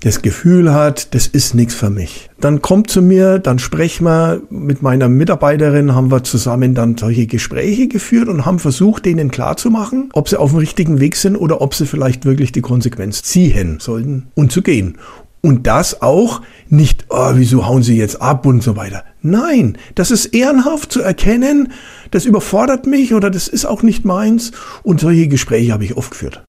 [0.00, 4.40] das Gefühl hat, das ist nichts für mich, dann kommt zu mir, dann sprechen wir
[4.48, 10.10] mit meiner Mitarbeiterin, haben wir zusammen dann solche Gespräche geführt und haben versucht, denen klarzumachen,
[10.12, 13.78] ob sie auf dem richtigen Weg sind oder ob sie vielleicht wirklich die Konsequenz ziehen
[13.80, 14.98] sollten und zu gehen.
[15.40, 19.04] Und das auch nicht, oh, wieso hauen sie jetzt ab und so weiter.
[19.22, 21.72] Nein, das ist ehrenhaft zu erkennen,
[22.10, 24.52] das überfordert mich oder das ist auch nicht meins.
[24.82, 26.44] Und solche Gespräche habe ich oft geführt.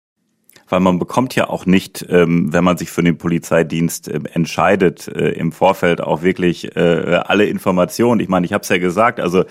[0.67, 5.07] Weil man bekommt ja auch nicht, ähm, wenn man sich für den Polizeidienst ähm, entscheidet,
[5.07, 8.19] äh, im Vorfeld auch wirklich äh, alle Informationen.
[8.19, 9.45] Ich meine, ich habe es ja gesagt, also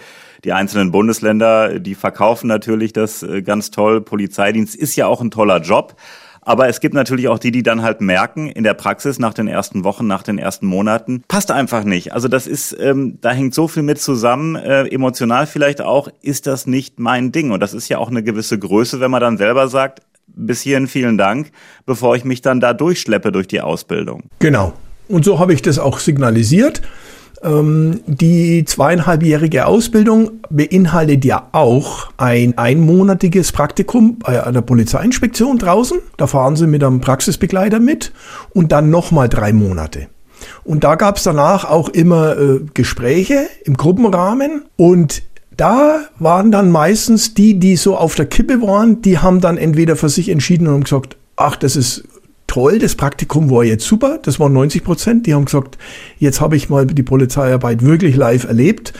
[0.45, 4.01] die einzelnen Bundesländer, die verkaufen natürlich das äh, ganz toll.
[4.01, 5.95] Polizeidienst ist ja auch ein toller Job.
[6.45, 9.49] Aber es gibt natürlich auch die, die dann halt merken, in der Praxis nach den
[9.49, 12.13] ersten Wochen, nach den ersten Monaten, passt einfach nicht.
[12.13, 16.47] Also das ist, ähm, da hängt so viel mit zusammen, äh, emotional vielleicht auch, ist
[16.47, 17.51] das nicht mein Ding.
[17.51, 20.87] Und das ist ja auch eine gewisse Größe, wenn man dann selber sagt, bis hierhin
[20.87, 21.51] vielen Dank,
[21.87, 24.25] bevor ich mich dann da durchschleppe durch die Ausbildung.
[24.39, 24.73] Genau.
[25.09, 26.81] Und so habe ich das auch signalisiert.
[27.45, 35.99] Ähm, die zweieinhalbjährige Ausbildung beinhaltet ja auch ein einmonatiges Praktikum bei einer Polizeiinspektion draußen.
[36.17, 38.13] Da fahren Sie mit einem Praxisbegleiter mit
[38.55, 40.09] und dann nochmal drei Monate.
[40.65, 45.23] Und da gab es danach auch immer äh, Gespräche im Gruppenrahmen und
[45.57, 49.97] da waren dann meistens die, die so auf der Kippe waren, die haben dann entweder
[49.97, 52.05] für sich entschieden und haben gesagt, ach, das ist
[52.55, 55.27] toll, das Praktikum war jetzt super, das waren 90 Prozent.
[55.27, 55.77] Die haben gesagt,
[56.19, 58.93] jetzt habe ich mal die Polizeiarbeit wirklich live erlebt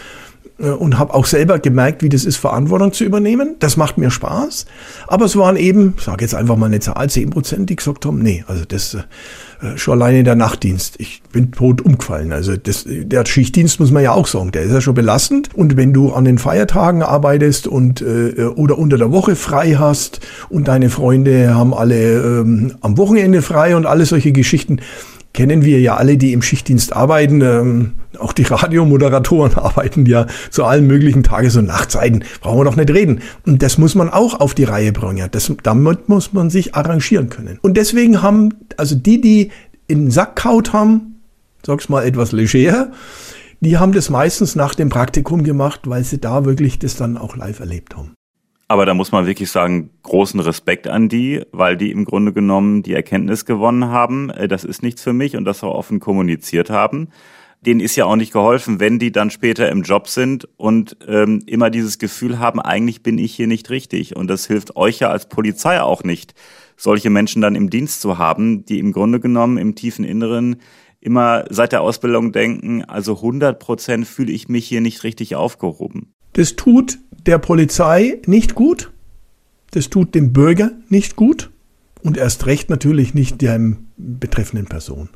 [0.59, 3.57] und habe auch selber gemerkt, wie das ist, Verantwortung zu übernehmen.
[3.59, 4.67] Das macht mir Spaß.
[5.09, 8.07] Aber es waren eben, ich sage jetzt einfach mal eine Zahl, 10 Prozent, die gesagt
[8.07, 10.97] haben, nee, also das äh, schon alleine der Nachtdienst.
[10.99, 12.33] Ich bin tot umgefallen.
[12.33, 15.51] Also das, der Schichtdienst muss man ja auch sagen, der ist ja schon belastend.
[15.55, 20.21] Und wenn du an den Feiertagen arbeitest und äh, oder unter der Woche frei hast
[20.49, 24.81] und deine Freunde haben alle ähm, am Wochenende frei und alle solche Geschichten,
[25.35, 27.43] kennen wir ja alle, die im Schichtdienst arbeiten.
[27.43, 32.25] Ähm, auch die Radiomoderatoren arbeiten ja zu allen möglichen Tages- und Nachtzeiten.
[32.41, 33.21] Brauchen wir doch nicht reden.
[33.45, 35.29] Und das muss man auch auf die Reihe bringen.
[35.31, 37.59] Das, damit muss man sich arrangieren können.
[37.61, 39.51] Und deswegen haben, also die, die
[39.87, 41.21] in den Sack kaut haben,
[41.67, 42.93] sag's mal etwas leger,
[43.61, 47.37] die haben das meistens nach dem Praktikum gemacht, weil sie da wirklich das dann auch
[47.37, 48.13] live erlebt haben.
[48.75, 52.83] Aber da muss man wirklich sagen, großen Respekt an die, weil die im Grunde genommen
[52.83, 56.71] die Erkenntnis gewonnen haben, äh, das ist nichts für mich und das auch offen kommuniziert
[56.71, 57.11] haben.
[57.61, 61.41] Denen ist ja auch nicht geholfen, wenn die dann später im Job sind und ähm,
[61.47, 64.17] immer dieses Gefühl haben, eigentlich bin ich hier nicht richtig.
[64.17, 66.35] Und das hilft euch ja als Polizei auch nicht,
[66.77, 70.57] solche Menschen dann im Dienst zu haben, die im Grunde genommen im tiefen Inneren
[70.99, 76.13] immer seit der Ausbildung denken, also 100 Prozent fühle ich mich hier nicht richtig aufgehoben.
[76.35, 78.93] Das tut der Polizei nicht gut,
[79.71, 81.51] das tut dem Bürger nicht gut
[82.03, 83.59] und erst recht natürlich nicht der
[83.97, 85.09] betreffenden Person.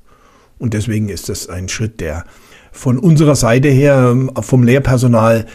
[0.59, 2.25] Und deswegen ist das ein Schritt, der
[2.73, 5.47] von unserer Seite her vom Lehrpersonal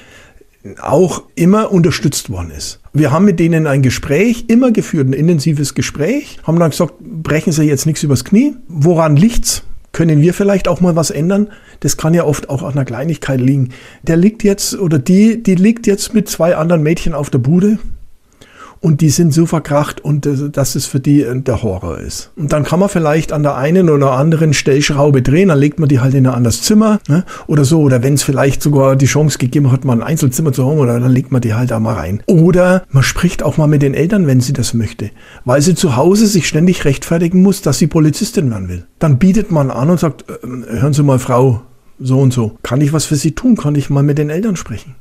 [0.79, 2.79] auch immer unterstützt worden ist.
[2.93, 7.51] Wir haben mit denen ein Gespräch immer geführt, ein intensives Gespräch, haben dann gesagt, brechen
[7.51, 8.55] Sie jetzt nichts übers Knie.
[8.67, 9.63] Woran liegt's?
[9.93, 11.49] Können wir vielleicht auch mal was ändern?
[11.79, 13.69] Das kann ja oft auch an einer Kleinigkeit liegen.
[14.01, 17.77] Der liegt jetzt oder die, die liegt jetzt mit zwei anderen Mädchen auf der Bude
[18.83, 22.31] und die sind so verkracht und dass es für die äh, der Horror ist.
[22.35, 25.87] Und dann kann man vielleicht an der einen oder anderen Stellschraube drehen, dann legt man
[25.87, 27.23] die halt in ein anderes Zimmer ne?
[27.47, 27.81] oder so.
[27.81, 30.99] Oder wenn es vielleicht sogar die Chance gegeben hat, mal ein Einzelzimmer zu haben, oder
[30.99, 32.21] dann legt man die halt da mal rein.
[32.25, 35.11] Oder man spricht auch mal mit den Eltern, wenn sie das möchte,
[35.45, 38.85] weil sie zu Hause sich ständig rechtfertigen muss, dass sie Polizistin werden will.
[38.99, 41.61] Dann bietet man an und sagt, äh, hören Sie mal, Frau,
[41.99, 42.57] so und so.
[42.63, 43.55] Kann ich was für Sie tun?
[43.55, 44.95] Kann ich mal mit den Eltern sprechen?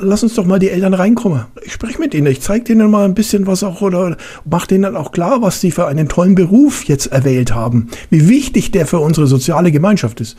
[0.00, 1.44] Lass uns doch mal die Eltern reinkommen.
[1.64, 4.96] Ich spreche mit ihnen, ich zeige denen mal ein bisschen was auch oder mache denen
[4.96, 9.00] auch klar, was sie für einen tollen Beruf jetzt erwählt haben, wie wichtig der für
[9.00, 10.36] unsere soziale Gemeinschaft ist.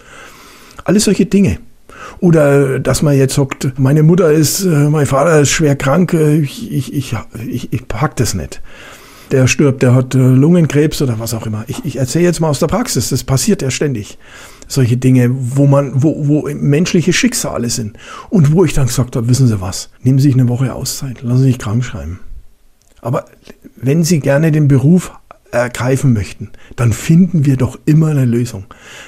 [0.84, 1.60] Alles solche Dinge.
[2.20, 6.38] Oder dass man jetzt sagt, meine Mutter ist, äh, mein Vater ist schwer krank, äh,
[6.38, 7.16] ich, ich, ich,
[7.48, 8.62] ich, ich pack das nicht.
[9.32, 11.66] Der stirbt, der hat äh, Lungenkrebs oder was auch immer.
[11.68, 14.18] Ich, ich erzähle jetzt mal aus der Praxis, das passiert ja ständig
[14.68, 17.98] solche Dinge, wo man, wo, wo menschliche Schicksale sind.
[18.30, 21.22] Und wo ich dann gesagt habe, wissen Sie was, nehmen Sie sich eine Woche Auszeit,
[21.22, 22.20] lassen Sie sich krank schreiben.
[23.02, 23.26] Aber
[23.76, 25.12] wenn Sie gerne den Beruf
[25.52, 28.66] ergreifen möchten, dann finden wir doch immer eine Lösung.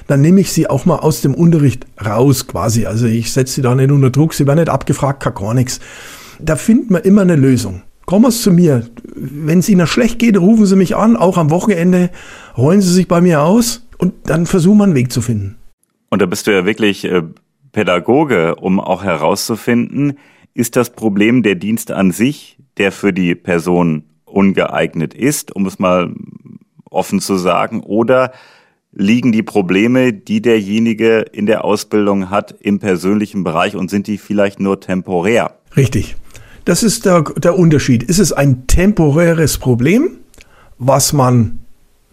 [0.08, 2.86] Dann nehme ich Sie auch mal aus dem Unterricht raus, quasi.
[2.86, 5.80] Also ich setze Sie da nicht unter Druck, Sie werden nicht abgefragt, gar nichts.
[6.40, 7.82] Da finden wir immer eine Lösung.
[8.10, 8.90] Kommen Sie zu mir.
[9.14, 12.10] Wenn es Ihnen schlecht geht, rufen Sie mich an, auch am Wochenende.
[12.58, 15.58] Holen Sie sich bei mir aus und dann versuchen wir einen Weg zu finden.
[16.10, 17.22] Und da bist du ja wirklich äh,
[17.72, 20.18] Pädagoge, um auch herauszufinden,
[20.56, 25.78] ist das Problem der Dienst an sich, der für die Person ungeeignet ist, um es
[25.78, 26.12] mal
[26.90, 28.32] offen zu sagen, oder
[28.92, 34.18] liegen die Probleme, die derjenige in der Ausbildung hat, im persönlichen Bereich und sind die
[34.18, 35.60] vielleicht nur temporär?
[35.78, 36.16] Richtig.
[36.70, 38.04] Das ist der, der Unterschied.
[38.04, 40.18] Ist es ein temporäres Problem,
[40.78, 41.60] was man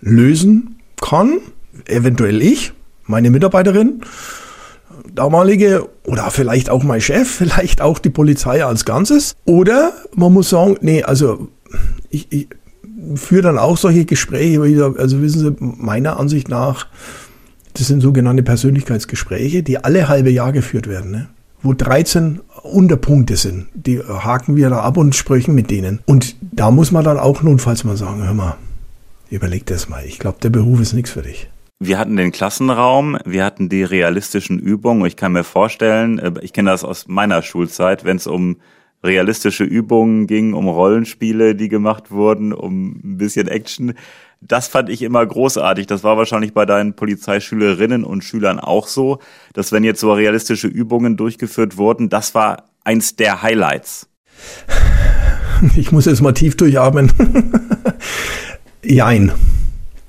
[0.00, 1.40] lösen kann
[1.84, 2.72] eventuell ich,
[3.04, 4.00] meine Mitarbeiterin,
[5.14, 9.36] damalige oder vielleicht auch mein Chef, vielleicht auch die Polizei als Ganzes.
[9.44, 11.48] Oder man muss sagen, nee, also
[12.08, 12.48] ich, ich
[13.14, 14.60] führe dann auch solche Gespräche,
[14.96, 16.86] also wissen Sie, meiner Ansicht nach,
[17.74, 21.28] das sind sogenannte Persönlichkeitsgespräche, die alle halbe Jahr geführt werden, ne?
[21.62, 23.68] Wo 13 Unterpunkte sind.
[23.74, 26.00] Die haken wir da ab und sprechen mit denen.
[26.06, 28.56] Und da muss man dann auch notfalls mal sagen, hör mal,
[29.30, 30.04] Überleg das mal.
[30.04, 31.48] Ich glaube, der Beruf ist nichts für dich.
[31.78, 35.04] Wir hatten den Klassenraum, wir hatten die realistischen Übungen.
[35.04, 38.56] Ich kann mir vorstellen, äh, ich kenne das aus meiner Schulzeit, wenn es um
[39.04, 43.92] realistische Übungen ging, um Rollenspiele, die gemacht wurden, um ein bisschen Action.
[44.48, 45.87] Das fand ich immer großartig.
[45.87, 49.18] Das war wahrscheinlich bei deinen Polizeischülerinnen und Schülern auch so,
[49.54, 54.09] dass wenn jetzt so realistische Übungen durchgeführt wurden, das war eins der Highlights.
[55.74, 57.11] Ich muss jetzt mal tief durchatmen.
[58.85, 59.32] Jein.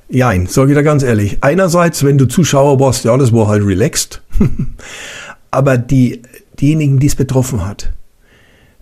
[0.09, 1.37] Jein, sag ich da ganz ehrlich.
[1.39, 4.21] Einerseits, wenn du Zuschauer warst, ja, das war halt relaxed.
[5.51, 6.21] Aber die,
[6.59, 7.93] diejenigen, die es betroffen hat,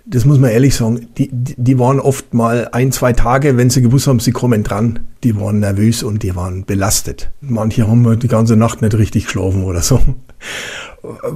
[0.08, 3.82] das muss man ehrlich sagen, die, die waren oft mal ein, zwei Tage, wenn sie
[3.82, 7.32] gewusst haben, sie kommen dran, die waren nervös und die waren belastet.
[7.42, 10.00] Manche haben die ganze Nacht nicht richtig geschlafen oder so.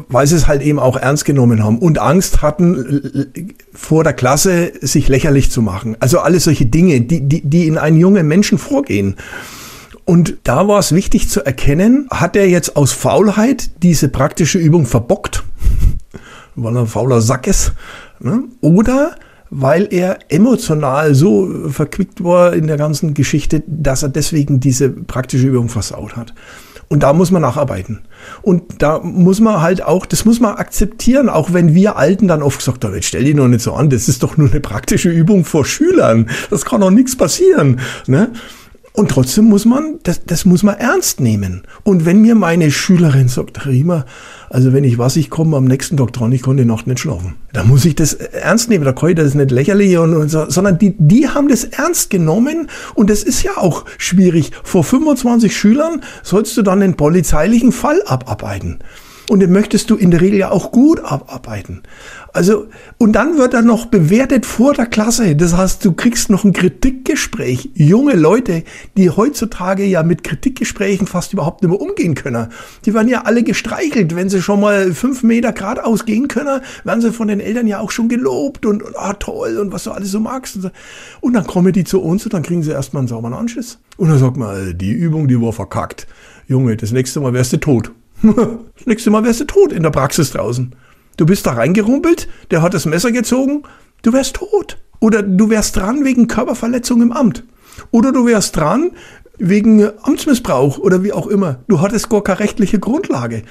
[0.08, 3.32] Weil sie es halt eben auch ernst genommen haben und Angst hatten,
[3.74, 5.98] vor der Klasse sich lächerlich zu machen.
[6.00, 9.16] Also alle solche Dinge, die, die, die in einen jungen Menschen vorgehen.
[10.06, 14.86] Und da war es wichtig zu erkennen, hat er jetzt aus Faulheit diese praktische Übung
[14.86, 15.44] verbockt,
[16.56, 17.74] weil er ein fauler Sack ist,
[18.20, 18.44] Ne?
[18.62, 19.16] Oder
[19.52, 25.48] weil er emotional so verquickt war in der ganzen Geschichte, dass er deswegen diese praktische
[25.48, 26.34] Übung versaut hat.
[26.88, 28.02] Und da muss man nacharbeiten.
[28.42, 32.42] Und da muss man halt auch, das muss man akzeptieren, auch wenn wir Alten dann
[32.42, 34.60] oft gesagt haben, jetzt stell dich noch nicht so an, das ist doch nur eine
[34.60, 36.30] praktische Übung vor Schülern.
[36.50, 37.80] Das kann doch nichts passieren.
[38.08, 38.32] Ne?
[38.94, 41.62] Und trotzdem muss man, das, das muss man ernst nehmen.
[41.84, 44.06] Und wenn mir meine Schülerin sagt, Riemer,
[44.50, 47.00] also wenn ich was, ich komme am nächsten Tag dran, ich konnte die Nacht nicht
[47.00, 47.36] schlafen.
[47.54, 50.50] Da muss ich das ernst nehmen, da kann ich das nicht lächerlich und, und so,
[50.50, 54.52] sondern die, die haben das ernst genommen und das ist ja auch schwierig.
[54.64, 58.80] Vor 25 Schülern sollst du dann den polizeilichen Fall abarbeiten.
[59.30, 61.84] Und den möchtest du in der Regel ja auch gut abarbeiten.
[62.34, 62.66] Also,
[62.98, 65.36] und dann wird er noch bewertet vor der Klasse.
[65.36, 67.70] Das heißt, du kriegst noch ein Kritikgespräch.
[67.76, 68.64] Junge Leute,
[68.98, 72.48] die heutzutage ja mit Kritikgesprächen fast überhaupt nicht mehr umgehen können.
[72.86, 74.16] Die werden ja alle gestreichelt.
[74.16, 77.82] Wenn sie schon mal fünf Meter geradeaus gehen können, werden sie von den Eltern ja
[77.82, 80.56] auch schon gelobt und, und ah, toll und was du alles so magst.
[80.56, 80.72] Und, so.
[81.22, 83.78] und dann kommen die zu uns und dann kriegen sie erstmal einen sauberen Anschiss.
[83.98, 86.08] Und dann sagt man, die Übung, die war verkackt.
[86.48, 87.92] Junge, das nächste Mal wärst du tot.
[88.22, 90.76] Das nächste Mal wärst du tot in der Praxis draußen.
[91.18, 93.64] Du bist da reingerumpelt, der hat das Messer gezogen,
[94.02, 94.78] du wärst tot.
[95.00, 97.44] Oder du wärst dran wegen Körperverletzung im Amt.
[97.92, 98.92] Oder du wärst dran
[99.38, 101.60] wegen Amtsmissbrauch oder wie auch immer.
[101.68, 103.44] Du hattest gar keine rechtliche Grundlage.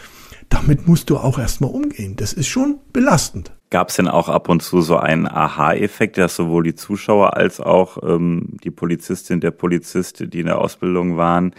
[0.51, 2.17] Damit musst du auch erstmal umgehen.
[2.17, 3.53] Das ist schon belastend.
[3.71, 7.61] Gab es denn auch ab und zu so einen Aha-Effekt, dass sowohl die Zuschauer als
[7.61, 11.53] auch ähm, die Polizistin, der Polizist, die in der Ausbildung waren,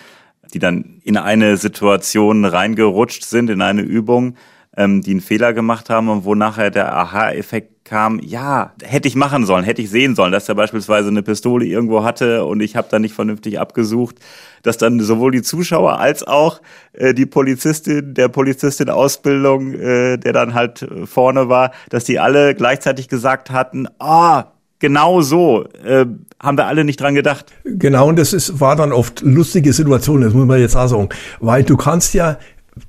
[0.53, 4.35] die dann in eine Situation reingerutscht sind, in eine Übung,
[4.75, 9.15] ähm, die einen Fehler gemacht haben und wo nachher der Aha-Effekt kam, ja, hätte ich
[9.15, 12.75] machen sollen, hätte ich sehen sollen, dass er beispielsweise eine Pistole irgendwo hatte und ich
[12.75, 14.17] habe da nicht vernünftig abgesucht,
[14.61, 16.61] dass dann sowohl die Zuschauer als auch
[16.93, 22.53] äh, die Polizistin, der Polizistin Ausbildung, äh, der dann halt vorne war, dass die alle
[22.53, 26.05] gleichzeitig gesagt hatten, ah, genau so äh,
[26.39, 27.53] haben wir alle nicht dran gedacht.
[27.65, 31.09] Genau, und das ist, war dann oft lustige Situationen, das muss man jetzt auch sagen.
[31.39, 32.37] Weil du kannst ja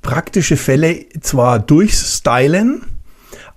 [0.03, 2.83] praktische Fälle zwar durchstylen,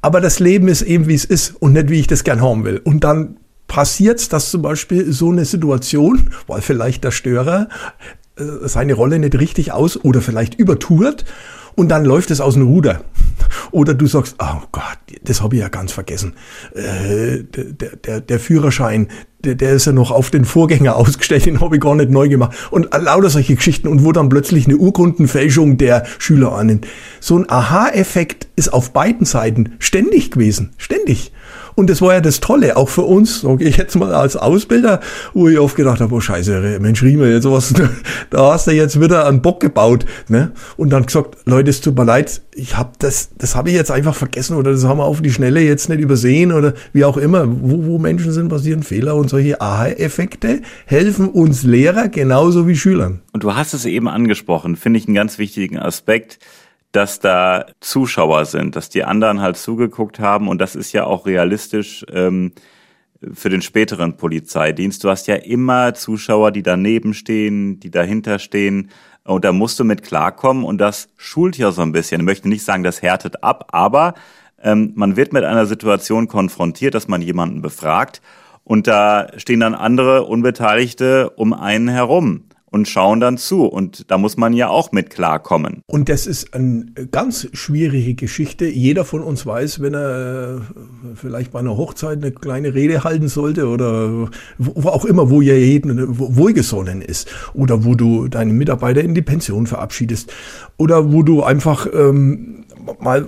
[0.01, 2.65] aber das Leben ist eben, wie es ist und nicht, wie ich das gern haben
[2.65, 2.81] will.
[2.83, 7.69] Und dann passiert dass zum Beispiel so eine Situation, weil vielleicht der Störer
[8.35, 11.25] äh, seine Rolle nicht richtig aus oder vielleicht übertourt
[11.75, 13.01] und dann läuft es aus dem Ruder.
[13.71, 16.33] Oder du sagst, oh Gott, das habe ich ja ganz vergessen.
[16.73, 19.07] Äh, der, der, der Führerschein,
[19.43, 22.29] der, der ist ja noch auf den Vorgänger ausgestellt, den habe ich gar nicht neu
[22.29, 22.55] gemacht.
[22.71, 26.87] Und lauter solche Geschichten und wo dann plötzlich eine Urkundenfälschung der Schüler annimmt.
[27.19, 30.71] So ein Aha-Effekt ist auf beiden Seiten ständig gewesen.
[30.77, 31.31] Ständig.
[31.75, 34.99] Und das war ja das Tolle, auch für uns, sage ich jetzt mal als Ausbilder,
[35.33, 37.73] wo ich oft gedacht habe, oh scheiße, Mensch Riemer, jetzt was,
[38.29, 40.05] da hast du jetzt wieder einen Bock gebaut.
[40.27, 40.51] Ne?
[40.77, 43.91] Und dann gesagt, Leute, es tut mir leid, ich habe das, das habe ich jetzt
[43.91, 47.17] einfach vergessen oder das haben wir auf die Schnelle jetzt nicht übersehen oder wie auch
[47.17, 47.45] immer.
[47.47, 53.21] Wo, wo Menschen sind, passieren Fehler und solche Aha-Effekte helfen uns Lehrer genauso wie Schülern.
[53.31, 56.39] Und du hast es eben angesprochen, finde ich einen ganz wichtigen Aspekt
[56.93, 61.25] dass da Zuschauer sind, dass die anderen halt zugeguckt haben und das ist ja auch
[61.25, 62.53] realistisch ähm,
[63.33, 65.03] für den späteren Polizeidienst.
[65.03, 68.91] Du hast ja immer Zuschauer, die daneben stehen, die dahinter stehen
[69.23, 72.21] und da musst du mit klarkommen und das schult ja so ein bisschen.
[72.21, 74.13] Ich möchte nicht sagen, das härtet ab, aber
[74.61, 78.21] ähm, man wird mit einer Situation konfrontiert, dass man jemanden befragt
[78.63, 82.43] und da stehen dann andere Unbeteiligte um einen herum.
[82.73, 83.65] Und schauen dann zu.
[83.65, 85.83] Und da muss man ja auch mit klarkommen.
[85.85, 88.65] Und das ist eine ganz schwierige Geschichte.
[88.65, 93.27] Jeder von uns weiß, wenn er äh, vielleicht bei einer Hochzeit eine kleine Rede halten
[93.27, 99.01] sollte oder wo auch immer, wo ja jeden wohlgesonnen ist oder wo du deine Mitarbeiter
[99.01, 100.33] in die Pension verabschiedest
[100.77, 102.65] oder wo du einfach ähm,
[102.99, 103.27] mal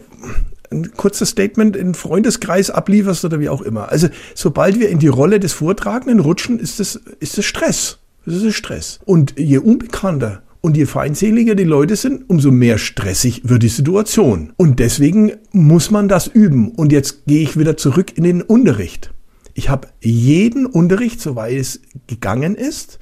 [0.72, 3.90] ein kurzes Statement in Freundeskreis ablieferst oder wie auch immer.
[3.90, 8.00] Also sobald wir in die Rolle des Vortragenden rutschen, ist es ist es Stress.
[8.26, 9.00] Das ist Stress.
[9.06, 14.54] Und je unbekannter und je feindseliger die Leute sind, umso mehr stressig wird die Situation.
[14.58, 16.70] Und deswegen muss man das üben.
[16.70, 19.14] Und jetzt gehe ich wieder zurück in den Unterricht.
[19.54, 23.00] Ich habe jeden Unterricht, soweit es gegangen ist,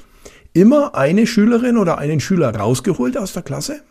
[0.53, 3.81] immer eine Schülerin oder einen Schüler rausgeholt aus der Klasse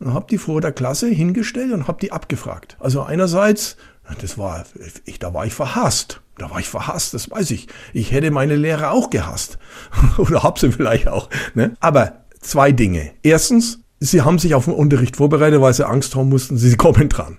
[0.00, 2.76] und habe die vor der Klasse hingestellt und habe die abgefragt.
[2.80, 3.76] Also einerseits,
[4.20, 4.64] das war,
[5.04, 6.20] ich, da war ich verhasst.
[6.40, 7.68] Da war ich verhasst, das weiß ich.
[7.92, 9.58] Ich hätte meine Lehrer auch gehasst.
[10.16, 11.28] Oder hab sie vielleicht auch.
[11.52, 11.76] Ne?
[11.80, 13.10] Aber zwei Dinge.
[13.22, 17.10] Erstens, sie haben sich auf den Unterricht vorbereitet, weil sie Angst haben mussten, sie kommen
[17.10, 17.36] dran.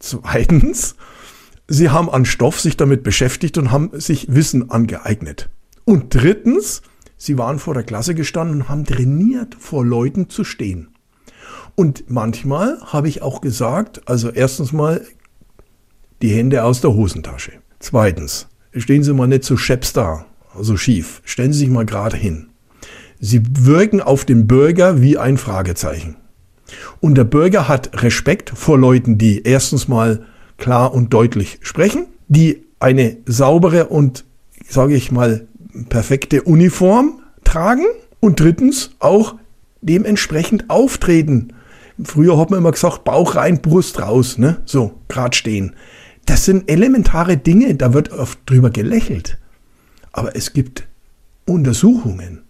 [0.00, 0.96] Zweitens,
[1.68, 5.48] sie haben an Stoff sich damit beschäftigt und haben sich Wissen angeeignet.
[5.84, 6.82] Und drittens,
[7.16, 10.88] sie waren vor der Klasse gestanden und haben trainiert, vor Leuten zu stehen.
[11.76, 15.06] Und manchmal habe ich auch gesagt, also erstens mal
[16.20, 17.52] die Hände aus der Hosentasche.
[17.84, 20.24] Zweitens, stehen Sie mal nicht so scheps da,
[20.58, 21.20] so schief.
[21.26, 22.46] Stellen Sie sich mal gerade hin.
[23.20, 26.16] Sie wirken auf den Bürger wie ein Fragezeichen.
[27.00, 30.24] Und der Bürger hat Respekt vor Leuten, die erstens mal
[30.56, 34.24] klar und deutlich sprechen, die eine saubere und,
[34.66, 35.46] sage ich mal,
[35.90, 37.84] perfekte Uniform tragen
[38.18, 39.34] und drittens auch
[39.82, 41.52] dementsprechend auftreten.
[42.02, 44.62] Früher hat man immer gesagt, Bauch rein, Brust raus, ne?
[44.64, 45.74] So, grad stehen.
[46.26, 49.38] Das sind elementare Dinge, da wird oft drüber gelächelt.
[50.12, 50.86] Aber es gibt
[51.46, 52.42] Untersuchungen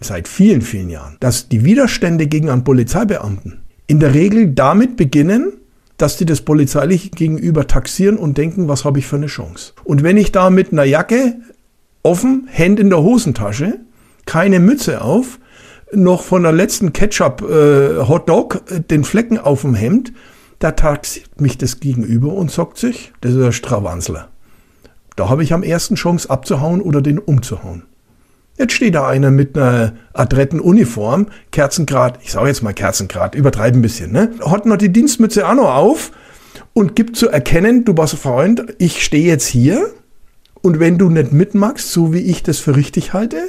[0.00, 5.52] seit vielen, vielen Jahren, dass die Widerstände gegen einen Polizeibeamten in der Regel damit beginnen,
[5.96, 9.72] dass die das polizeilich gegenüber taxieren und denken, was habe ich für eine Chance.
[9.84, 11.36] Und wenn ich da mit einer Jacke
[12.02, 13.78] offen, Hände in der Hosentasche,
[14.26, 15.38] keine Mütze auf,
[15.92, 20.12] noch von der letzten Ketchup äh, äh, den Flecken auf dem Hemd
[20.64, 24.30] da taxiert mich das Gegenüber und sagt sich, das ist ein Stravanzler.
[25.14, 27.82] Da habe ich am ersten Chance abzuhauen oder den umzuhauen.
[28.56, 33.80] Jetzt steht da einer mit einer adretten Uniform, Kerzengrad, ich sage jetzt mal Kerzengrad, übertreiben
[33.80, 34.30] ein bisschen, ne?
[34.42, 36.12] Hat noch die Dienstmütze auch noch auf
[36.72, 39.92] und gibt zu erkennen, du bist Freund, ich stehe jetzt hier
[40.62, 43.42] und wenn du nicht mitmachst, so wie ich das für richtig halte,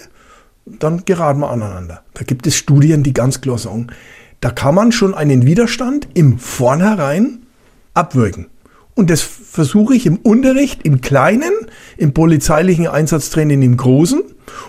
[0.65, 2.03] dann geraten wir aneinander.
[2.13, 3.87] Da gibt es Studien, die ganz klar sagen,
[4.45, 7.47] da kann man schon einen Widerstand im Vornherein
[7.95, 8.45] abwürgen.
[8.93, 11.49] Und das versuche ich im Unterricht, im Kleinen,
[11.97, 14.21] im polizeilichen Einsatztraining im Großen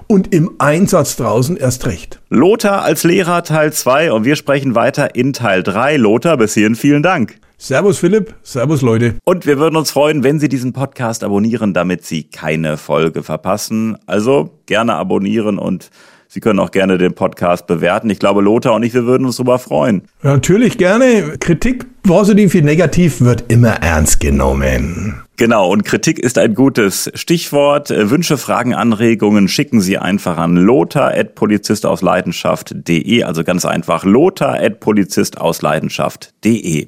[0.06, 2.22] und im Einsatz draußen erst recht.
[2.30, 5.98] Lothar als Lehrer Teil 2 und wir sprechen weiter in Teil 3.
[5.98, 7.38] Lothar, bis hierhin vielen Dank.
[7.58, 9.16] Servus Philipp, Servus Leute.
[9.24, 13.98] Und wir würden uns freuen, wenn Sie diesen Podcast abonnieren, damit Sie keine Folge verpassen.
[14.06, 15.90] Also gerne abonnieren und
[16.28, 18.10] Sie können auch gerne den Podcast bewerten.
[18.10, 20.02] Ich glaube, Lothar und ich, wir würden uns darüber freuen.
[20.22, 21.36] Natürlich gerne.
[21.38, 25.22] Kritik, positiv wie negativ, wird immer ernst genommen.
[25.38, 27.90] Genau, und Kritik ist ein gutes Stichwort.
[27.90, 36.86] Wünsche, Fragen, Anregungen schicken Sie einfach an lothar.polizistausleidenschaft.de, also ganz einfach lothar.polizistausleidenschaft.de.